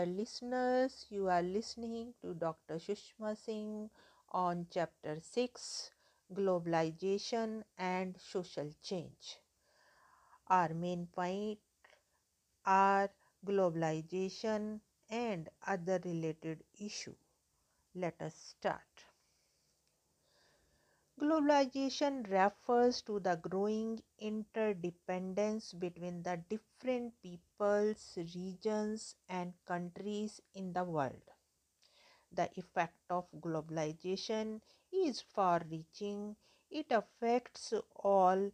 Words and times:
Dear 0.00 0.06
listeners, 0.14 1.06
you 1.10 1.28
are 1.28 1.42
listening 1.42 2.14
to 2.22 2.32
Dr. 2.32 2.76
Sushma 2.78 3.36
Singh 3.36 3.90
on 4.30 4.66
Chapter 4.70 5.20
6 5.20 5.90
Globalization 6.32 7.64
and 7.76 8.18
Social 8.18 8.70
Change. 8.82 9.38
Our 10.48 10.74
main 10.74 11.06
point 11.06 11.60
are 12.64 13.10
globalization 13.44 14.80
and 15.10 15.50
other 15.66 16.00
related 16.06 16.64
issue. 16.78 17.14
Let 17.94 18.22
us 18.22 18.34
start. 18.36 19.06
Globalization 21.20 22.28
refers 22.28 23.00
to 23.02 23.20
the 23.20 23.36
growing 23.36 24.02
interdependence 24.18 25.72
between 25.72 26.24
the 26.24 26.42
different 26.48 27.14
peoples, 27.22 28.18
regions, 28.34 29.14
and 29.28 29.54
countries 29.66 30.40
in 30.52 30.72
the 30.72 30.82
world. 30.82 31.22
The 32.32 32.50
effect 32.58 32.98
of 33.08 33.30
globalization 33.40 34.62
is 34.90 35.20
far 35.20 35.62
reaching, 35.70 36.34
it 36.68 36.90
affects 36.90 37.72
all 37.94 38.50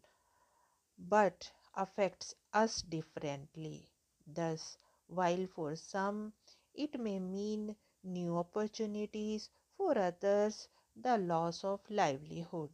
but 1.08 1.50
affects 1.74 2.34
us 2.52 2.82
differently. 2.82 3.88
Thus, 4.26 4.76
while 5.06 5.46
for 5.46 5.74
some 5.74 6.34
it 6.74 7.00
may 7.00 7.18
mean 7.18 7.76
new 8.04 8.36
opportunities, 8.36 9.48
for 9.74 9.96
others 9.96 10.68
the 10.96 11.18
loss 11.18 11.64
of 11.64 11.80
livelihood. 11.90 12.70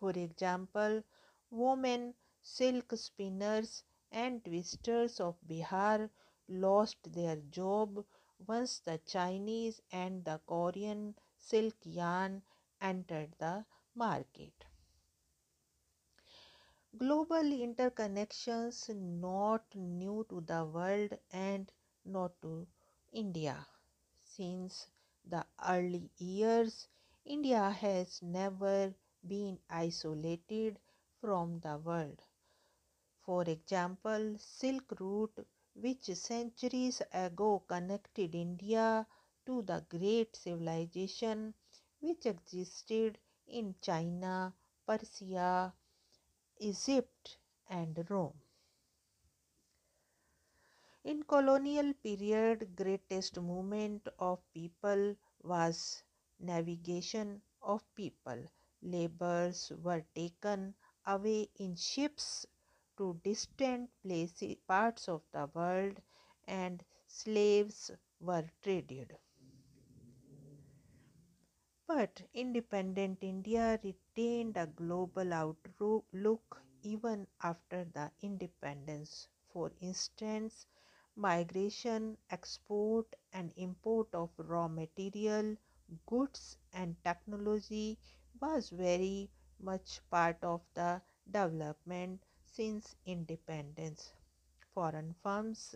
For 0.00 0.10
example, 0.10 1.04
women 1.50 2.14
silk 2.42 2.92
spinners 2.96 3.84
and 4.10 4.44
twisters 4.44 5.20
of 5.20 5.36
Bihar 5.46 6.10
lost 6.48 7.12
their 7.12 7.36
job 7.50 8.04
once 8.46 8.80
the 8.80 8.98
Chinese 9.06 9.82
and 9.92 10.24
the 10.24 10.40
Korean 10.46 11.14
silk 11.36 11.76
yarn 11.84 12.42
entered 12.80 13.34
the 13.38 13.64
market. 13.94 14.64
Global 16.98 17.44
interconnections 17.44 18.94
not 18.94 19.64
new 19.74 20.26
to 20.28 20.42
the 20.42 20.66
world 20.66 21.16
and 21.32 21.72
not 22.04 22.32
to 22.42 22.66
India. 23.10 23.66
Since 24.20 24.88
the 25.24 25.46
early 25.66 26.10
years, 26.18 26.88
India 27.28 27.70
has 27.70 28.20
never 28.22 28.92
been 29.24 29.60
isolated 29.70 30.80
from 31.20 31.60
the 31.60 31.76
world. 31.78 32.20
For 33.20 33.42
example, 33.42 34.36
Silk 34.38 34.98
Route, 34.98 35.46
which 35.74 36.06
centuries 36.16 37.02
ago 37.12 37.62
connected 37.68 38.34
India 38.34 39.06
to 39.46 39.62
the 39.62 39.84
great 39.88 40.34
civilization 40.34 41.54
which 42.00 42.26
existed 42.26 43.18
in 43.46 43.74
China, 43.80 44.54
Persia, 44.86 45.74
Egypt, 46.60 47.38
and 47.68 48.04
Rome. 48.10 48.40
In 51.02 51.24
colonial 51.24 51.92
period, 51.92 52.76
greatest 52.76 53.40
movement 53.40 54.08
of 54.20 54.38
people 54.54 55.16
was 55.42 56.04
navigation 56.38 57.42
of 57.62 57.82
people. 57.94 58.44
Laborers 58.82 59.72
were 59.82 60.04
taken 60.14 60.74
away 61.06 61.50
in 61.56 61.76
ships 61.76 62.46
to 62.96 63.20
distant 63.24 63.90
places, 64.02 64.56
parts 64.66 65.08
of 65.08 65.22
the 65.32 65.50
world 65.54 66.00
and 66.46 66.84
slaves 67.06 67.90
were 68.20 68.48
traded. 68.62 69.16
But 71.88 72.22
independent 72.34 73.18
India 73.24 73.80
retained 73.82 74.56
a 74.56 74.68
global 74.68 75.32
outlook 75.32 76.62
even 76.82 77.26
after 77.42 77.84
the 77.84 78.12
independence. 78.22 79.26
For 79.52 79.72
instance, 79.80 80.66
migration, 81.16 82.16
export, 82.30 83.12
and 83.32 83.52
import 83.56 84.14
of 84.14 84.30
raw 84.38 84.68
material, 84.68 85.56
goods, 86.06 86.56
and 86.72 86.96
technology 87.04 87.98
was 88.40 88.70
very 88.70 89.30
much 89.60 90.00
part 90.10 90.42
of 90.42 90.62
the 90.74 91.00
development 91.30 92.24
since 92.44 92.96
independence. 93.06 94.12
Foreign 94.74 95.14
firms 95.22 95.74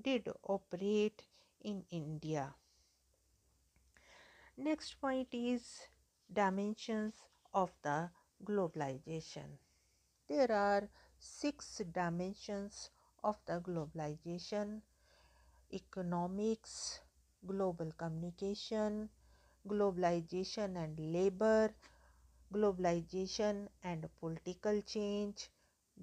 did 0.00 0.28
operate 0.44 1.24
in 1.62 1.84
India. 1.90 2.54
Next 4.58 5.00
point 5.00 5.28
is 5.32 5.86
dimensions 6.30 7.14
of 7.54 7.72
the 7.82 8.10
globalization. 8.44 9.56
There 10.28 10.52
are 10.52 10.88
six 11.18 11.82
dimensions 11.92 12.90
of 13.24 13.38
the 13.46 13.60
globalization 13.60 14.82
economics, 15.72 17.00
global 17.46 17.92
communication, 17.96 19.10
globalization 19.66 20.76
and 20.76 20.98
labor, 21.12 21.74
globalization 22.52 23.68
and 23.82 24.08
political 24.20 24.82
change, 24.82 25.50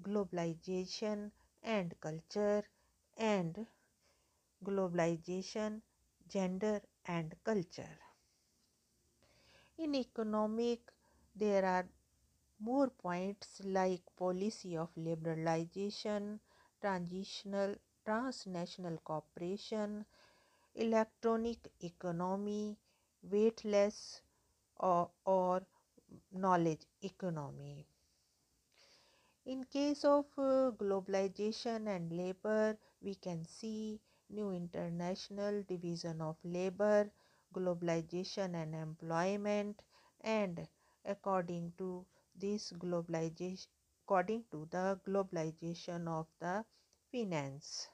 globalization 0.02 1.30
and 1.62 1.94
culture, 2.00 2.64
and 3.18 3.66
globalization, 4.64 5.80
gender, 6.28 6.80
and 7.06 7.36
culture. 7.44 7.98
In 9.78 9.94
economic, 9.94 10.80
there 11.36 11.64
are 11.64 11.86
more 12.60 12.88
points 12.90 13.60
like 13.64 14.02
policy 14.16 14.76
of 14.76 14.94
liberalization, 14.96 16.40
transitional 16.80 17.76
transnational 18.04 18.98
cooperation, 19.04 20.06
electronic 20.74 21.72
economy, 21.82 22.78
weightless 23.30 24.22
or, 24.78 25.10
or 25.24 25.62
knowledge 26.32 26.86
economy. 27.02 27.86
In 29.46 29.64
case 29.64 30.04
of 30.04 30.26
uh, 30.36 30.70
globalization 30.72 31.88
and 31.88 32.12
labor, 32.12 32.76
we 33.00 33.14
can 33.14 33.46
see 33.46 33.98
new 34.28 34.50
international 34.50 35.62
division 35.62 36.20
of 36.20 36.36
labor, 36.44 37.10
globalization 37.54 38.54
and 38.54 38.74
employment, 38.74 39.82
and 40.20 40.68
according 41.06 41.72
to 41.78 42.04
this 42.34 42.72
globalization, 42.72 43.66
according 44.04 44.44
to 44.50 44.66
the 44.70 45.00
globalization 45.06 46.06
of 46.06 46.26
the 46.38 46.62
finance. 47.10 47.88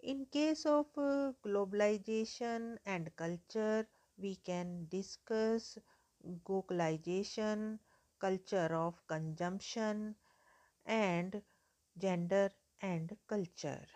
In 0.00 0.26
case 0.26 0.66
of 0.66 0.86
uh, 0.98 1.34
globalization 1.44 2.78
and 2.84 3.14
culture, 3.14 3.86
we 4.16 4.34
can 4.34 4.88
discuss 4.88 5.78
glocalization, 6.44 7.78
culture 8.18 8.74
of 8.74 9.06
consumption, 9.06 10.16
and 10.86 11.42
gender 11.98 12.50
and 12.82 13.16
culture. 13.28 13.86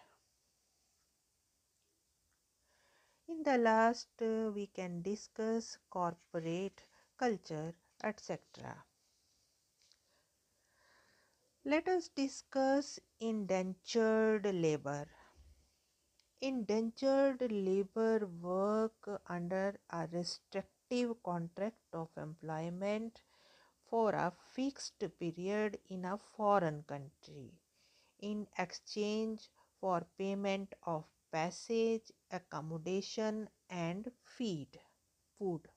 In 3.27 3.42
the 3.42 3.59
last, 3.59 4.22
uh, 4.22 4.53
we 4.54 4.68
can 4.68 5.03
discuss 5.03 5.77
corporate 5.91 6.84
culture, 7.18 7.74
etc. 8.00 8.84
Let 11.65 11.88
us 11.88 12.06
discuss 12.06 13.00
indentured 13.18 14.44
labor. 14.44 15.09
Indentured 16.42 17.41
labor 17.50 18.27
work 18.27 19.22
under 19.28 19.80
a 19.89 20.06
restrictive 20.09 21.22
contract 21.22 21.94
of 21.94 22.10
employment 22.18 23.22
for 23.89 24.10
a 24.10 24.30
fixed 24.53 25.03
period 25.18 25.78
in 25.89 26.04
a 26.04 26.18
foreign 26.18 26.83
country 26.83 27.54
in 28.18 28.47
exchange 28.59 29.48
for 29.80 30.06
payment 30.18 30.74
of 30.84 31.04
passage, 31.30 32.12
accommodation, 32.30 33.48
and 33.71 34.12
feed 34.24 34.80
food. 35.39 35.68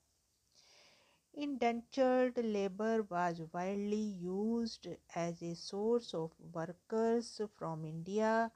Indentured 1.34 2.36
labor 2.38 3.04
was 3.04 3.40
widely 3.52 3.94
used 3.96 4.88
as 5.14 5.40
a 5.40 5.54
source 5.54 6.12
of 6.14 6.32
workers 6.52 7.40
from 7.54 7.84
India 7.84 8.50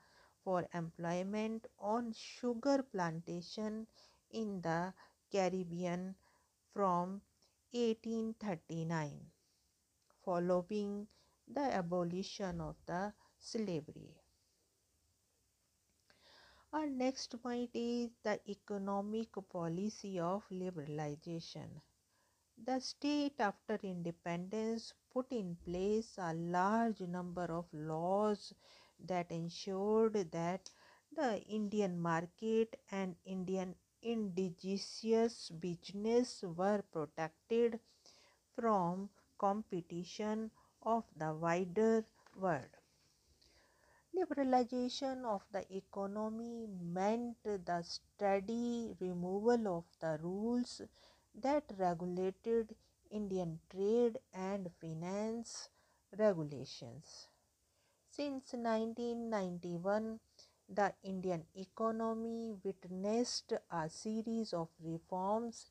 for 0.45 0.67
employment 0.75 1.67
on 1.79 2.13
sugar 2.13 2.83
plantation 2.83 3.87
in 4.31 4.61
the 4.63 4.93
Caribbean 5.31 6.15
from 6.73 7.23
1839 7.73 9.31
following 10.25 11.07
the 11.47 11.61
abolition 11.83 12.61
of 12.61 12.77
the 12.87 13.13
slavery. 13.39 14.17
Our 16.73 16.89
next 16.89 17.41
point 17.43 17.71
is 17.75 18.11
the 18.23 18.41
economic 18.49 19.29
policy 19.51 20.19
of 20.19 20.43
liberalization. 20.51 21.81
The 22.57 22.81
state 22.81 23.41
after 23.41 23.79
independence 23.83 24.93
put 25.11 25.33
in 25.33 25.57
place 25.57 26.19
a 26.19 26.35
large 26.35 27.01
number 27.01 27.45
of 27.53 27.67
laws 27.73 28.55
that 29.07 29.31
ensured 29.31 30.15
that 30.33 30.71
the 31.15 31.43
Indian 31.45 32.01
market 32.01 32.81
and 32.91 33.17
Indian 33.25 33.75
indigenous 34.03 35.51
business 35.51 36.43
were 36.43 36.83
protected 36.93 37.79
from 38.55 39.11
competition 39.39 40.51
of 40.83 41.05
the 41.17 41.35
wider 41.35 42.05
world. 42.37 42.77
Liberalization 44.15 45.25
of 45.25 45.43
the 45.51 45.65
economy 45.75 46.65
meant 46.81 47.43
the 47.43 47.83
steady 47.83 48.95
removal 49.01 49.67
of 49.79 49.85
the 49.99 50.17
rules 50.23 50.81
that 51.35 51.65
regulated 51.77 52.77
Indian 53.11 53.59
trade 53.69 54.21
and 54.33 54.71
finance 54.81 55.71
regulations. 56.17 57.27
Since 58.21 58.53
1991, 58.53 60.21
the 60.69 60.93
Indian 61.05 61.47
economy 61.57 62.53
witnessed 62.63 63.55
a 63.71 63.89
series 63.89 64.53
of 64.53 64.69
reforms 64.79 65.71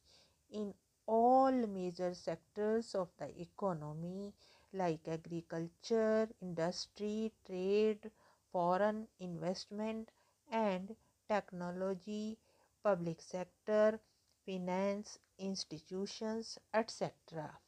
in 0.50 0.74
all 1.06 1.52
major 1.52 2.16
sectors 2.16 2.96
of 2.96 3.10
the 3.20 3.30
economy 3.40 4.34
like 4.74 5.08
agriculture, 5.08 6.28
industry, 6.42 7.32
trade, 7.46 8.10
foreign 8.52 9.08
investment 9.20 10.10
and 10.52 10.96
technology, 11.28 12.40
public 12.82 13.22
sector, 13.22 14.00
finance, 14.44 15.20
institutions, 15.38 16.58
etc. 16.74 17.60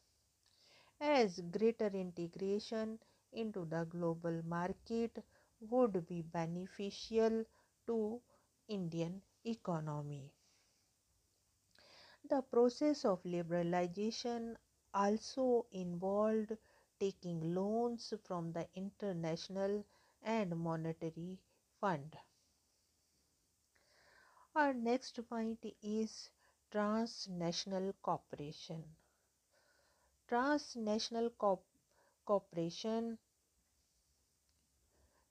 As 0.99 1.39
greater 1.51 1.91
integration 1.93 2.97
into 3.31 3.65
the 3.65 3.85
global 3.85 4.41
market 4.43 5.23
would 5.59 6.05
be 6.07 6.21
beneficial 6.21 7.45
to 7.87 8.21
Indian 8.67 9.21
economy. 9.45 10.33
The 12.29 12.41
process 12.41 13.05
of 13.05 13.21
liberalization 13.23 14.57
also 14.93 15.67
involved 15.71 16.57
taking 16.99 17.53
loans 17.53 18.13
from 18.23 18.51
the 18.53 18.67
international 18.73 19.85
and 20.23 20.57
monetary 20.57 21.39
fund. 21.79 22.17
Our 24.55 24.73
next 24.73 25.19
point 25.27 25.65
is 25.81 26.29
transnational 26.71 27.93
cooperation. 28.01 28.95
Transnational 30.27 31.29
co- 31.37 31.63
cooperation 32.31 33.17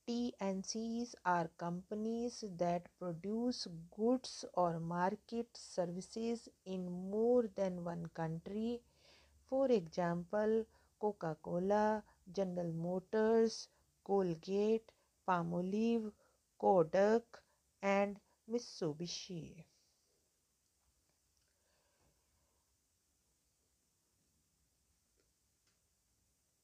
TNCs 0.06 1.14
are 1.24 1.48
companies 1.56 2.44
that 2.58 2.86
produce 2.98 3.66
goods 3.96 4.44
or 4.52 4.78
market 4.78 5.48
services 5.56 6.48
in 6.66 6.90
more 7.10 7.48
than 7.56 7.82
one 7.84 8.06
country. 8.14 8.82
For 9.48 9.66
example, 9.70 10.66
Coca 11.00 11.36
Cola, 11.42 12.04
General 12.32 12.72
Motors, 12.72 13.68
Colgate, 14.04 14.92
Palmolive, 15.26 16.12
Kodak, 16.58 17.22
and 17.82 18.20
Mitsubishi. 18.50 19.64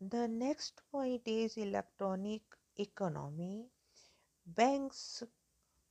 The 0.09 0.27
next 0.27 0.81
point 0.91 1.29
is 1.29 1.59
electronic 1.59 2.41
economy. 2.79 3.69
Banks, 4.47 5.23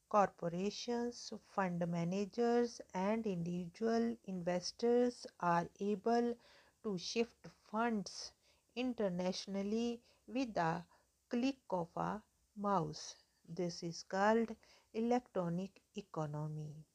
corporations, 0.10 1.34
fund 1.48 1.88
managers, 1.88 2.82
and 2.94 3.26
individual 3.28 4.18
investors 4.26 5.28
are 5.40 5.70
able 5.80 6.36
to 6.84 6.98
shift 6.98 7.48
funds 7.72 8.32
internationally 8.76 10.02
with 10.28 10.58
a 10.58 10.86
click 11.30 11.60
of 11.70 11.90
a 11.96 12.22
mouse. 12.56 13.16
This 13.48 13.84
is 13.84 14.04
called 14.04 14.56
electronic 14.94 15.82
economy. 15.96 16.86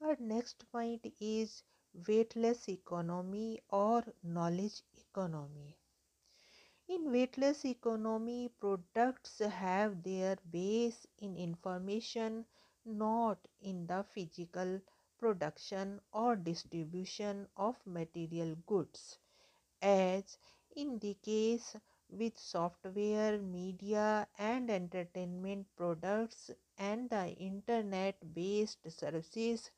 Our 0.00 0.16
next 0.18 0.64
point 0.72 1.06
is 1.20 1.62
weightless 2.08 2.68
economy 2.68 3.60
or 3.70 4.02
knowledge 4.22 4.82
economy. 5.10 5.76
In 6.88 7.10
weightless 7.10 7.64
economy, 7.64 8.50
products 8.60 9.38
have 9.38 10.02
their 10.02 10.36
base 10.50 11.06
in 11.18 11.36
information, 11.36 12.44
not 12.84 13.38
in 13.62 13.86
the 13.86 14.04
physical 14.04 14.80
production 15.18 16.00
or 16.12 16.36
distribution 16.36 17.48
of 17.56 17.76
material 17.86 18.56
goods. 18.66 19.18
As 19.82 20.38
in 20.76 20.98
the 20.98 21.14
case 21.14 21.76
with 22.10 22.38
software, 22.38 23.38
media, 23.38 24.28
and 24.38 24.70
entertainment 24.70 25.66
products 25.76 26.50
and 26.78 27.10
the 27.10 27.28
internet 27.36 28.16
based 28.34 28.90
services, 28.90 29.70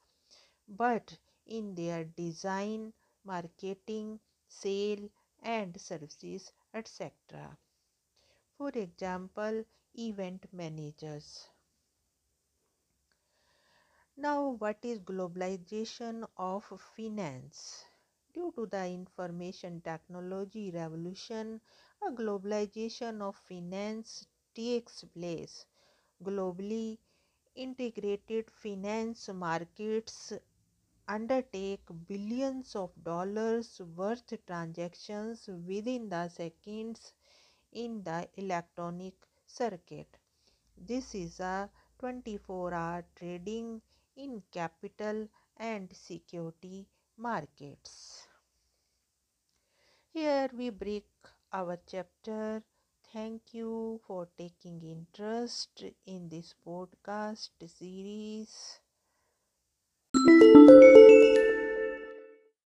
but 0.69 1.19
in 1.47 1.75
their 1.75 2.05
design, 2.05 2.93
marketing, 3.25 4.21
sale, 4.49 5.09
and 5.43 5.81
services, 5.81 6.53
etc. 6.75 7.59
For 8.57 8.71
example, 8.71 9.65
event 9.95 10.47
managers. 10.53 11.49
Now, 14.17 14.49
what 14.49 14.79
is 14.83 15.01
globalization 15.01 16.27
of 16.39 16.65
finance? 16.97 17.85
Due 18.33 18.51
to 18.57 18.67
the 18.67 18.87
information 18.87 19.83
technology 19.83 20.71
revolution, 20.71 21.61
a 22.03 22.11
globalization 22.11 23.21
of 23.21 23.37
finance 23.37 24.27
takes 24.55 25.05
place. 25.05 25.67
Globally, 26.23 26.99
integrated 27.55 28.51
finance 28.51 29.29
markets 29.29 30.33
undertake 31.09 31.83
billions 32.09 32.75
of 32.77 32.91
dollars 33.03 33.81
worth 33.97 34.33
transactions 34.47 35.49
within 35.49 36.09
the 36.09 36.29
seconds 36.29 37.13
in 37.73 38.03
the 38.05 38.29
electronic 38.37 39.15
circuit. 39.47 40.19
This 40.77 41.15
is 41.15 41.41
a 41.41 41.71
24 41.99 42.75
hour 42.75 43.05
trading 43.17 43.83
in 44.17 44.43
capital 44.53 45.29
and 45.57 45.95
security 45.97 46.87
markets. 47.17 48.29
Here 50.13 50.49
we 50.53 50.71
break 50.71 51.09
our 51.53 51.77
chapter. 51.87 52.63
Thank 53.13 53.53
you 53.53 54.01
for 54.07 54.29
taking 54.39 54.81
interest 54.81 55.83
in 56.07 56.29
this 56.29 56.55
podcast 56.65 57.51
series. 57.67 58.82